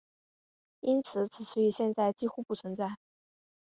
[0.79, 2.97] 因此此词语现在几不存在。